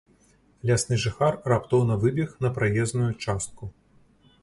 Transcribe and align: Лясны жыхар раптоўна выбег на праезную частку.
Лясны 0.69 0.97
жыхар 1.03 1.37
раптоўна 1.53 1.99
выбег 2.07 2.29
на 2.47 2.53
праезную 2.59 3.11
частку. 3.23 3.63